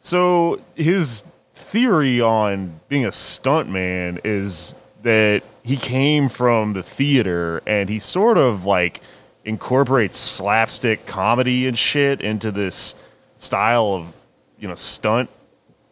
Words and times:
So 0.00 0.60
his 0.74 1.24
theory 1.54 2.20
on 2.20 2.80
being 2.88 3.04
a 3.04 3.10
stuntman 3.10 4.20
is 4.24 4.74
that 5.02 5.42
he 5.62 5.76
came 5.76 6.28
from 6.28 6.72
the 6.72 6.82
theater 6.82 7.62
and 7.66 7.88
he 7.88 7.98
sort 7.98 8.38
of 8.38 8.64
like 8.64 9.00
incorporates 9.44 10.16
slapstick 10.16 11.06
comedy 11.06 11.66
and 11.66 11.78
shit 11.78 12.20
into 12.20 12.50
this 12.50 12.94
style 13.36 13.94
of 13.94 14.12
you 14.58 14.68
know 14.68 14.74
stunt 14.74 15.30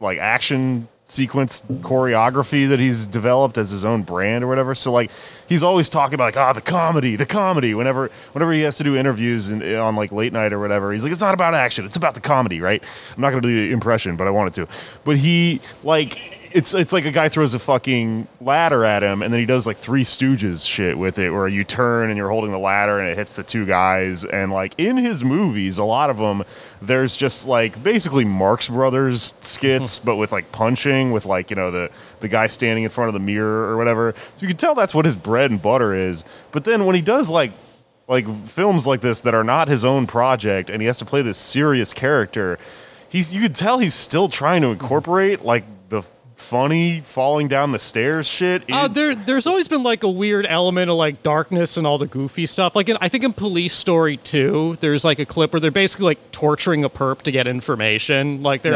like 0.00 0.18
action 0.18 0.88
sequence 1.06 1.62
choreography 1.82 2.68
that 2.68 2.80
he's 2.80 3.06
developed 3.06 3.58
as 3.58 3.70
his 3.70 3.84
own 3.84 4.02
brand 4.02 4.42
or 4.42 4.46
whatever. 4.46 4.74
So 4.74 4.90
like 4.90 5.10
he's 5.48 5.62
always 5.62 5.88
talking 5.88 6.14
about 6.14 6.24
like 6.24 6.36
ah 6.36 6.52
the 6.52 6.60
comedy, 6.60 7.16
the 7.16 7.26
comedy. 7.26 7.74
Whenever 7.74 8.10
whenever 8.32 8.52
he 8.52 8.62
has 8.62 8.76
to 8.78 8.84
do 8.84 8.96
interviews 8.96 9.50
in, 9.50 9.62
on 9.76 9.96
like 9.96 10.12
late 10.12 10.32
night 10.32 10.52
or 10.52 10.58
whatever, 10.58 10.92
he's 10.92 11.02
like 11.02 11.12
it's 11.12 11.20
not 11.20 11.34
about 11.34 11.54
action, 11.54 11.84
it's 11.84 11.96
about 11.96 12.14
the 12.14 12.20
comedy, 12.20 12.60
right? 12.60 12.82
I'm 13.14 13.20
not 13.20 13.30
gonna 13.30 13.42
do 13.42 13.68
the 13.68 13.72
impression, 13.72 14.16
but 14.16 14.26
I 14.26 14.30
wanted 14.30 14.54
to. 14.54 14.68
But 15.04 15.16
he 15.18 15.60
like 15.82 16.18
it's 16.54 16.72
it's 16.72 16.92
like 16.92 17.04
a 17.04 17.10
guy 17.10 17.28
throws 17.28 17.52
a 17.54 17.58
fucking 17.58 18.28
ladder 18.40 18.84
at 18.84 19.02
him, 19.02 19.22
and 19.22 19.32
then 19.32 19.40
he 19.40 19.44
does 19.44 19.66
like 19.66 19.76
Three 19.76 20.04
Stooges 20.04 20.64
shit 20.64 20.96
with 20.96 21.18
it, 21.18 21.30
where 21.30 21.48
you 21.48 21.64
turn 21.64 22.10
and 22.10 22.16
you're 22.16 22.28
holding 22.28 22.52
the 22.52 22.60
ladder, 22.60 23.00
and 23.00 23.08
it 23.08 23.18
hits 23.18 23.34
the 23.34 23.42
two 23.42 23.66
guys. 23.66 24.24
And 24.24 24.52
like 24.52 24.72
in 24.78 24.96
his 24.96 25.24
movies, 25.24 25.78
a 25.78 25.84
lot 25.84 26.10
of 26.10 26.16
them, 26.16 26.44
there's 26.80 27.16
just 27.16 27.48
like 27.48 27.82
basically 27.82 28.24
Marx 28.24 28.68
Brothers 28.68 29.34
skits, 29.40 29.98
mm-hmm. 29.98 30.06
but 30.06 30.16
with 30.16 30.30
like 30.30 30.52
punching, 30.52 31.10
with 31.10 31.26
like 31.26 31.50
you 31.50 31.56
know 31.56 31.72
the 31.72 31.90
the 32.20 32.28
guy 32.28 32.46
standing 32.46 32.84
in 32.84 32.90
front 32.90 33.08
of 33.08 33.14
the 33.14 33.20
mirror 33.20 33.68
or 33.68 33.76
whatever. 33.76 34.14
So 34.36 34.42
you 34.42 34.48
can 34.48 34.56
tell 34.56 34.76
that's 34.76 34.94
what 34.94 35.06
his 35.06 35.16
bread 35.16 35.50
and 35.50 35.60
butter 35.60 35.92
is. 35.92 36.24
But 36.52 36.62
then 36.62 36.86
when 36.86 36.94
he 36.94 37.02
does 37.02 37.30
like 37.30 37.50
like 38.06 38.26
films 38.46 38.86
like 38.86 39.00
this 39.00 39.22
that 39.22 39.34
are 39.34 39.44
not 39.44 39.66
his 39.66 39.84
own 39.84 40.06
project, 40.06 40.70
and 40.70 40.80
he 40.80 40.86
has 40.86 40.98
to 40.98 41.04
play 41.04 41.20
this 41.20 41.36
serious 41.36 41.92
character. 41.92 42.60
He's, 43.08 43.32
you 43.32 43.42
can 43.42 43.52
tell 43.52 43.78
he's 43.78 43.94
still 43.94 44.28
trying 44.28 44.62
to 44.62 44.68
mm-hmm. 44.68 44.82
incorporate 44.82 45.44
like 45.44 45.64
the 45.88 46.02
funny 46.36 47.00
falling 47.00 47.48
down 47.48 47.72
the 47.72 47.78
stairs 47.78 48.26
shit. 48.26 48.64
Uh, 48.70 48.88
there, 48.88 49.14
there's 49.14 49.46
always 49.46 49.68
been 49.68 49.82
like 49.82 50.02
a 50.02 50.10
weird 50.10 50.46
element 50.48 50.90
of 50.90 50.96
like 50.96 51.22
darkness 51.22 51.76
and 51.76 51.86
all 51.86 51.98
the 51.98 52.06
goofy 52.06 52.46
stuff. 52.46 52.74
Like 52.76 52.88
in, 52.88 52.96
I 53.00 53.08
think 53.08 53.24
in 53.24 53.32
Police 53.32 53.72
Story 53.72 54.16
2, 54.18 54.78
there's 54.80 55.04
like 55.04 55.18
a 55.18 55.26
clip 55.26 55.52
where 55.52 55.60
they're 55.60 55.70
basically 55.70 56.06
like 56.06 56.30
torturing 56.32 56.84
a 56.84 56.90
perp 56.90 57.22
to 57.22 57.30
get 57.30 57.46
information. 57.46 58.42
Like 58.42 58.62
they're, 58.62 58.72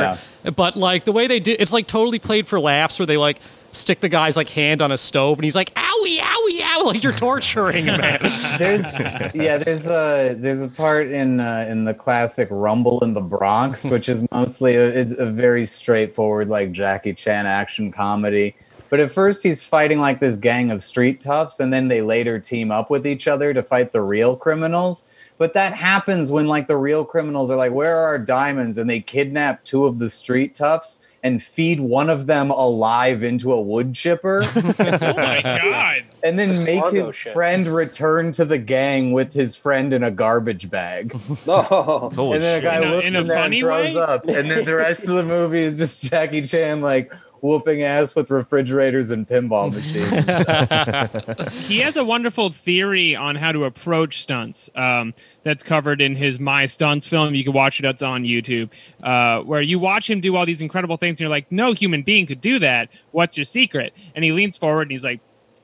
but 0.55 0.77
like 0.77 1.05
the 1.05 1.13
way 1.13 1.27
they 1.27 1.41
do, 1.41 1.55
it's 1.59 1.73
like 1.73 1.87
totally 1.87 2.19
played 2.19 2.47
for 2.47 2.59
laughs 2.61 2.99
where 2.99 3.07
they 3.07 3.17
like 3.17 3.39
stick 3.73 4.01
the 4.01 4.09
guy's 4.09 4.37
like 4.37 4.49
hand 4.49 4.83
on 4.83 4.93
a 4.93 4.99
stove 4.99 5.39
and 5.39 5.45
he's 5.45 5.57
like, 5.57 5.75
owie, 5.75 6.19
owie, 6.19 6.61
owie, 6.61 6.85
like 6.85 7.03
you're 7.03 7.13
torturing 7.13 7.85
him, 7.85 8.01
man. 8.01 8.19
there's 8.59 8.93
yeah 9.35 9.59
there's 9.59 9.89
a 9.89 10.35
there's 10.39 10.63
a 10.63 10.69
part 10.69 11.09
in 11.09 11.41
uh, 11.41 11.67
in 11.69 11.85
the 11.85 11.95
classic 11.95 12.49
rumble 12.51 13.03
in 13.05 13.15
the 13.15 13.21
bronx 13.21 13.85
which 13.91 14.09
is 14.09 14.25
mostly 14.31 14.77
a, 14.77 14.87
it's 14.87 15.13
a 15.13 15.27
very 15.27 15.67
straightforward 15.67 16.49
like 16.49 16.73
jackie 16.73 17.15
chan 17.15 17.47
action 17.47 17.93
comedy 17.93 18.55
but 18.91 19.01
at 19.01 19.11
first 19.11 19.43
he's 19.43 19.63
fighting 19.63 20.01
like 20.01 20.21
this 20.21 20.37
gang 20.37 20.71
of 20.71 20.83
street 20.83 21.21
toughs 21.21 21.61
and 21.61 21.73
then 21.73 21.89
they 21.89 22.03
later 22.03 22.39
team 22.39 22.71
up 22.71 22.91
with 22.91 23.07
each 23.07 23.29
other 23.29 23.53
to 23.53 23.63
fight 23.63 23.93
the 23.93 24.01
real 24.01 24.37
criminals 24.37 25.05
but 25.39 25.53
that 25.55 25.73
happens 25.75 26.31
when 26.31 26.47
like 26.49 26.67
the 26.67 26.77
real 26.77 27.05
criminals 27.05 27.51
are 27.51 27.57
like 27.57 27.73
where 27.73 27.97
are 27.97 28.05
our 28.07 28.19
diamonds 28.19 28.77
and 28.79 28.91
they 28.91 29.01
kidnap 29.01 29.65
two 29.65 29.87
of 29.87 29.99
the 29.99 30.11
street 30.11 30.55
toughs 30.55 31.05
and 31.21 31.43
feed 31.43 31.81
one 31.81 32.09
of 32.09 32.27
them 32.29 32.49
alive 32.51 33.25
into 33.25 33.53
a 33.53 33.61
wood 33.61 33.93
chipper 33.93 34.41
Oh 34.55 35.15
my 35.17 35.41
god! 35.43 36.05
and 36.23 36.39
then 36.39 36.63
make 36.65 36.81
Cargo 36.81 37.07
his 37.07 37.17
ship. 37.17 37.35
friend 37.35 37.67
return 37.67 38.31
to 38.33 38.45
the 38.45 38.59
gang 38.59 39.11
with 39.13 39.33
his 39.33 39.57
friend 39.57 39.93
in 39.93 40.03
a 40.05 40.11
garbage 40.13 40.71
bag. 40.71 41.13
Oh, 41.49 42.11
Holy 42.15 42.37
and 42.37 42.43
then 42.45 42.55
a 42.55 42.57
shit. 42.57 42.63
guy 42.63 42.77
In 42.79 42.83
a- 42.85 42.91
looks 42.91 43.09
in 43.09 43.17
in, 43.17 43.23
a 43.23 43.25
there 43.25 43.39
and 43.45 43.59
throws 43.59 43.95
way? 43.97 44.01
up. 44.03 44.25
And 44.29 44.51
then 44.51 44.65
the 44.65 44.77
rest 44.77 45.09
of 45.09 45.17
the 45.17 45.25
movie 45.25 45.63
is 45.63 45.79
just 45.79 46.05
Jackie 46.05 46.43
Chan 46.43 46.81
like 46.83 47.13
whooping 47.43 47.83
ass 47.83 48.15
with 48.15 48.31
refrigerators 48.31 49.11
and 49.11 49.27
pinball 49.27 49.73
machines. 51.39 51.67
he 51.67 51.81
has 51.81 51.97
a 51.97 52.05
wonderful 52.05 52.51
theory 52.51 53.15
on 53.17 53.37
how 53.37 53.53
to 53.53 53.65
approach 53.65 54.21
stunts 54.23 54.71
um, 54.75 55.15
that's 55.43 55.63
covered 55.63 56.01
in 56.01 56.17
his 56.17 56.39
my 56.39 56.67
stunts 56.67 57.09
film. 57.09 57.35
You 57.35 57.45
can 57.45 57.53
watch 57.53 57.81
it 57.81 57.85
it's 57.85 58.03
on 58.03 58.23
youtube 58.23 58.73
uh, 59.03 59.43
where 59.45 59.63
you 59.63 59.79
watch 59.79 60.09
him 60.09 60.21
do 60.21 60.37
all 60.37 60.47
these 60.47 60.63
incredible 60.63 60.97
things 60.97 61.17
and 61.17 61.21
you're 61.21 61.31
like 61.31 61.51
no 61.51 61.73
human 61.73 62.03
being 62.03 62.27
could 62.27 62.41
do 62.41 62.59
that. 62.59 62.91
What's 63.11 63.37
your 63.37 63.45
secret? 63.45 63.95
And 64.15 64.25
he 64.25 64.33
leans 64.33 64.57
forward 64.57 64.83
and 64.83 64.91
he's 64.91 65.05
like 65.05 65.21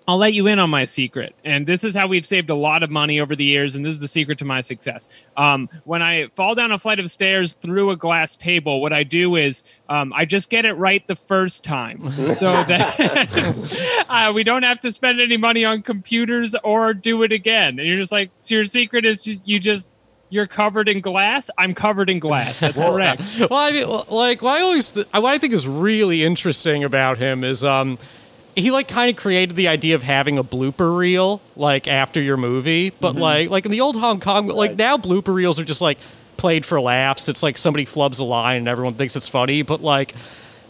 I'll 0.06 0.18
let 0.18 0.34
you 0.34 0.46
in 0.46 0.58
on 0.58 0.68
my 0.68 0.84
secret. 0.84 1.34
And 1.44 1.66
this 1.66 1.82
is 1.82 1.96
how 1.96 2.06
we've 2.06 2.26
saved 2.26 2.50
a 2.50 2.54
lot 2.54 2.82
of 2.82 2.90
money 2.90 3.20
over 3.20 3.34
the 3.34 3.44
years. 3.44 3.74
And 3.74 3.84
this 3.84 3.94
is 3.94 4.00
the 4.00 4.08
secret 4.08 4.36
to 4.38 4.44
my 4.44 4.60
success. 4.60 5.08
Um, 5.36 5.70
when 5.84 6.02
I 6.02 6.26
fall 6.28 6.54
down 6.54 6.72
a 6.72 6.78
flight 6.78 7.00
of 7.00 7.10
stairs 7.10 7.54
through 7.54 7.90
a 7.90 7.96
glass 7.96 8.36
table, 8.36 8.82
what 8.82 8.92
I 8.92 9.02
do 9.02 9.36
is 9.36 9.62
um, 9.88 10.12
I 10.12 10.26
just 10.26 10.50
get 10.50 10.66
it 10.66 10.74
right 10.74 11.06
the 11.06 11.16
first 11.16 11.64
time 11.64 12.10
so 12.32 12.52
that 12.64 14.04
uh, 14.10 14.32
we 14.34 14.44
don't 14.44 14.62
have 14.62 14.80
to 14.80 14.92
spend 14.92 15.20
any 15.22 15.38
money 15.38 15.64
on 15.64 15.80
computers 15.80 16.54
or 16.62 16.92
do 16.92 17.22
it 17.22 17.32
again. 17.32 17.78
And 17.78 17.88
you're 17.88 17.96
just 17.96 18.12
like, 18.12 18.30
so 18.36 18.56
your 18.56 18.64
secret 18.64 19.06
is 19.06 19.20
ju- 19.22 19.40
you 19.44 19.58
just. 19.58 19.90
You're 20.30 20.46
covered 20.48 20.88
in 20.88 21.00
glass. 21.00 21.48
I'm 21.58 21.74
covered 21.74 22.10
in 22.10 22.18
glass. 22.18 22.58
That's 22.58 22.80
correct. 22.80 23.22
well, 23.38 23.52
I 23.52 23.70
mean, 23.70 23.86
like, 24.08 24.42
what 24.42 24.58
I 24.58 24.62
always, 24.62 24.90
th- 24.90 25.06
what 25.12 25.26
I 25.26 25.38
think 25.38 25.52
is 25.52 25.68
really 25.68 26.24
interesting 26.24 26.82
about 26.82 27.18
him 27.18 27.44
is, 27.44 27.62
um, 27.62 27.98
he 28.56 28.70
like 28.70 28.88
kind 28.88 29.10
of 29.10 29.16
created 29.16 29.56
the 29.56 29.68
idea 29.68 29.94
of 29.94 30.02
having 30.02 30.38
a 30.38 30.44
blooper 30.44 30.96
reel 30.96 31.40
like 31.56 31.88
after 31.88 32.20
your 32.20 32.36
movie, 32.36 32.90
but 32.90 33.12
mm-hmm. 33.12 33.20
like, 33.20 33.50
like 33.50 33.64
in 33.64 33.70
the 33.70 33.80
old 33.80 33.96
Hong 33.96 34.20
Kong, 34.20 34.46
like 34.46 34.76
now 34.76 34.96
blooper 34.96 35.34
reels 35.34 35.58
are 35.58 35.64
just 35.64 35.80
like 35.80 35.98
played 36.36 36.64
for 36.64 36.80
laughs. 36.80 37.28
It's 37.28 37.42
like 37.42 37.58
somebody 37.58 37.84
flubs 37.86 38.20
a 38.20 38.24
line 38.24 38.58
and 38.58 38.68
everyone 38.68 38.94
thinks 38.94 39.16
it's 39.16 39.28
funny, 39.28 39.62
but 39.62 39.80
like. 39.80 40.14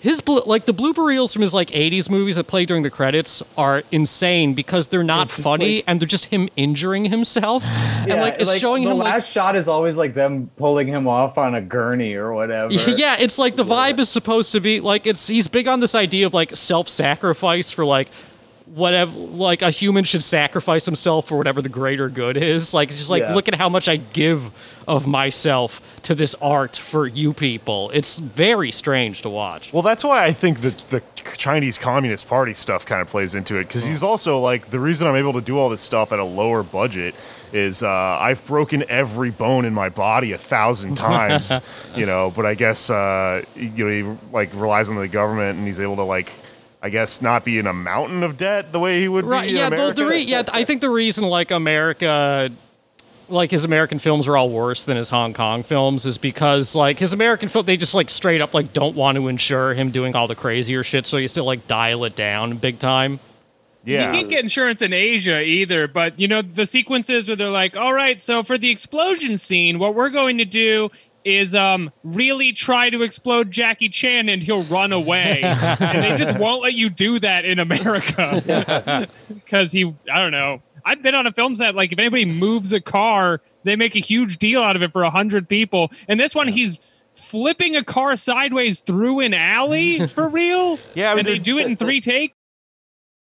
His 0.05 0.21
blo- 0.21 0.43
like 0.45 0.67
the 0.67 0.75
blooper 0.75 1.07
reels 1.07 1.33
from 1.33 1.41
his 1.41 1.55
like 1.55 1.71
'80s 1.71 2.11
movies 2.11 2.37
that 2.37 2.47
play 2.47 2.67
during 2.67 2.83
the 2.83 2.91
credits 2.91 3.43
are 3.57 3.83
insane 3.91 4.53
because 4.53 4.89
they're 4.89 5.03
not 5.03 5.29
It's 5.29 5.37
just 5.37 5.45
funny 5.45 5.77
like- 5.77 5.85
and 5.87 5.99
they're 5.99 6.07
just 6.07 6.27
him 6.27 6.51
injuring 6.57 7.07
himself 7.07 7.65
and 8.07 8.21
like 8.21 8.37
it's 8.39 8.55
showing 8.59 8.83
you 8.83 8.91
the 8.91 8.95
him 8.95 9.01
last 9.01 9.15
like 9.15 9.33
shot 9.33 9.57
is 9.57 9.67
always 9.67 9.97
like 9.97 10.13
them 10.13 10.51
pulling 10.59 10.89
him 10.89 11.09
off 11.09 11.39
on 11.39 11.55
a 11.55 11.61
gurney 11.63 12.15
or 12.17 12.35
whatever. 12.35 12.73
Yeah, 12.87 13.17
it's 13.19 13.39
like 13.39 13.57
the 13.57 13.65
vibe 13.65 13.99
is 13.99 14.11
supposed 14.11 14.53
to 14.53 14.61
be 14.61 14.81
like 14.81 15.07
it's 15.07 15.27
he's 15.27 15.49
big 15.49 15.67
on 15.69 15.81
this 15.81 15.95
idea 15.95 16.27
of 16.27 16.35
like 16.35 16.55
self-sacrifice 16.55 17.73
for 17.73 17.87
like 17.87 18.09
whatever 18.67 19.13
like 19.13 19.61
a 19.63 19.71
human 19.71 20.05
should 20.05 20.23
sacrifice 20.23 20.87
himself 20.87 21.29
for 21.29 21.37
whatever 21.37 21.61
the 21.61 21.69
greater 21.69 22.09
good 22.09 22.37
is. 22.37 22.73
Like 22.73 22.89
it's 22.89 22.99
just 22.99 23.11
like 23.11 23.23
Yeah. 23.23 23.35
look 23.35 23.47
at 23.49 23.55
how 23.55 23.69
much 23.69 23.89
I 23.89 23.97
give 23.97 24.51
of 24.89 25.07
myself 25.07 25.81
to 26.03 26.15
this 26.15 26.35
art 26.43 26.77
for 26.77 27.07
you 27.07 27.33
people. 27.33 27.91
It's 27.95 28.19
very 28.19 28.71
strange 28.71 29.23
to 29.23 29.29
watch. 29.31 29.73
Well, 29.73 29.83
that's 29.83 30.05
why 30.05 30.25
I 30.25 30.33
think 30.33 30.61
that 30.61 30.77
the 30.89 31.03
Chinese 31.37 31.79
Communist 31.79 32.29
Party 32.29 32.53
stuff 32.55 32.85
kind 32.87 33.01
of 33.01 33.09
plays 33.09 33.35
into 33.35 33.57
it 33.59 33.65
because 33.69 33.85
he's 33.85 34.03
also 34.03 34.39
like 34.41 34.71
the 34.71 34.79
reason 34.81 35.07
I'm 35.09 35.17
able 35.17 35.33
to 35.35 35.41
do 35.41 35.59
all 35.59 35.69
this 35.69 35.81
stuff 35.81 36.13
at 36.13 36.19
a 36.19 36.25
lower 36.25 36.63
budget 36.63 37.15
is 37.53 37.83
uh, 37.83 37.89
I've 37.89 38.45
broken 38.47 38.83
every 38.89 39.31
bone 39.31 39.65
in 39.65 39.73
my 39.75 39.89
body 39.89 40.33
a 40.33 40.39
thousand 40.39 40.95
times, 41.11 41.53
you 41.95 42.05
know. 42.07 42.33
But 42.35 42.45
I 42.47 42.55
guess 42.55 42.91
uh, 42.91 43.43
you 43.57 43.85
know 43.85 43.91
he 44.13 44.19
like 44.33 44.53
relies 44.55 44.89
on 44.91 44.97
the 44.97 45.09
government 45.09 45.59
and 45.59 45.67
he's 45.67 45.81
able 45.81 45.97
to 45.97 46.03
like. 46.05 46.33
I 46.85 46.91
guess 46.91 47.23
not 47.23 47.47
be 47.47 47.59
in 47.59 47.67
a 47.67 47.73
mountain 47.73 48.23
of 48.23 48.37
debt 48.37 48.71
the 48.71 48.79
way 48.79 49.01
he 49.01 49.09
would 49.09 49.25
Right? 49.25 49.45
be. 49.45 49.49
in 49.51 49.57
Yeah. 49.57 49.71
The, 49.71 49.93
the 49.95 50.05
re- 50.07 50.21
yeah. 50.21 50.43
I 50.53 50.65
think 50.65 50.83
the 50.83 50.91
reason 50.91 51.25
like 51.25 51.51
America. 51.51 52.51
Like 53.31 53.51
his 53.51 53.65
American 53.65 53.99
films 53.99 54.29
are 54.29 54.37
all 54.37 54.51
worse 54.51 54.85
than 54.85 54.99
his 54.99 55.09
Hong 55.09 55.33
Kong 55.33 55.63
films 55.63 56.05
is 56.05 56.19
because 56.19 56.75
like 56.75 56.99
his 56.99 57.15
American 57.15 57.49
film 57.49 57.65
they 57.65 57.79
just 57.79 57.95
like 57.95 58.11
straight 58.11 58.43
up 58.43 58.53
like 58.53 58.75
don't 58.75 58.95
want 58.95 59.17
to 59.17 59.29
insure 59.29 59.73
him 59.73 59.91
doing 59.91 60.15
all 60.15 60.29
the 60.29 60.35
crazier 60.35 60.83
shit 60.85 61.07
so 61.07 61.17
he 61.17 61.27
still 61.27 61.47
like 61.47 61.67
dial 61.67 62.05
it 62.05 62.15
down 62.17 62.59
big 62.59 62.79
time. 62.79 63.19
yeah. 63.83 64.09
You 64.09 64.19
can't 64.19 64.29
get 64.29 64.41
insurance 64.41 64.83
in 64.83 64.93
Asia 64.93 65.41
either, 65.43 65.89
but 65.89 66.21
you 66.21 66.29
know 66.29 66.43
the 66.43 66.67
sequences 66.67 67.27
where 67.27 67.35
they're 67.37 67.49
like, 67.49 67.79
"All 67.79 67.95
right, 67.95 68.21
so 68.21 68.43
for 68.43 68.59
the 68.59 68.71
explosion 68.71 69.39
scene, 69.39 69.79
what 69.79 69.95
we're 69.95 70.11
going 70.11 70.37
to 70.37 70.45
do 70.45 70.91
is 71.25 71.55
um 71.55 71.91
really 72.03 72.53
try 72.53 72.91
to 72.91 73.03
explode 73.03 73.51
Jackie 73.51 73.89
Chan 73.89 74.29
and 74.29 74.43
he'll 74.43 74.65
run 74.65 74.93
away." 74.93 75.41
and 75.81 76.05
they 76.05 76.17
just 76.17 76.39
won't 76.39 76.63
let 76.63 76.75
you 76.75 76.91
do 76.91 77.19
that 77.19 77.45
in 77.45 77.59
America. 77.59 79.09
Cuz 79.47 79.73
he 79.73 79.93
I 80.13 80.19
don't 80.19 80.33
know. 80.33 80.63
I've 80.85 81.03
been 81.03 81.15
on 81.15 81.27
a 81.27 81.33
film 81.33 81.57
set 81.57 81.75
like 81.75 81.93
if 81.93 81.99
anybody 81.99 82.27
moves 82.27 82.73
a 82.73 82.81
car, 82.81 83.41
they 83.63 83.77
make 83.77 83.97
a 83.97 84.01
huge 84.01 84.39
deal 84.39 84.63
out 84.63 84.77
of 84.77 84.83
it 84.83 84.93
for 84.93 85.03
a 85.03 85.07
100 85.07 85.49
people. 85.49 85.91
And 86.09 86.21
this 86.21 86.35
one 86.35 86.49
he's 86.49 86.81
flipping 87.15 87.77
a 87.77 87.85
car 87.85 88.17
sideways 88.17 88.81
through 88.81 89.21
an 89.21 89.35
alley 89.35 90.07
for 90.09 90.29
real? 90.29 90.79
Yeah, 90.95 91.13
I 91.13 91.15
mean, 91.15 91.21
and 91.21 91.27
they 91.27 91.39
do 91.39 91.59
it 91.59 91.67
in 91.67 91.77
3 91.77 92.01
takes. 92.01 92.34